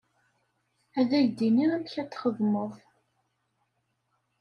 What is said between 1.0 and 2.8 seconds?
k-d-iniɣ amek ad t-txedmeḍ.